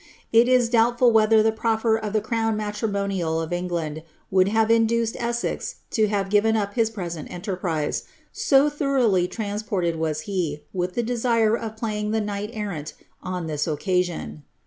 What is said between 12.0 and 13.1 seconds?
the knight errant